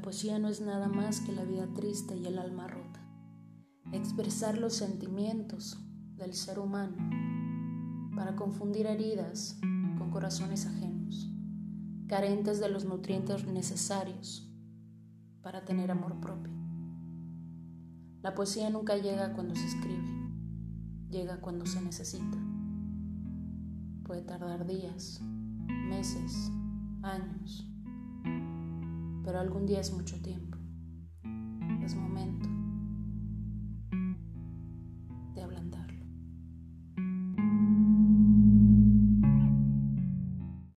[0.00, 3.00] poesía no es nada más que la vida triste y el alma rota.
[3.92, 5.78] Expresar los sentimientos
[6.16, 6.96] del ser humano
[8.16, 9.58] para confundir heridas
[9.96, 11.30] con corazones ajenos,
[12.08, 14.52] carentes de los nutrientes necesarios
[15.42, 16.52] para tener amor propio.
[18.22, 20.08] La poesía nunca llega cuando se escribe,
[21.10, 22.38] llega cuando se necesita.
[24.04, 25.20] Puede tardar días,
[25.88, 26.50] meses,
[27.02, 27.68] años,
[29.26, 30.55] pero algún día es mucho tiempo,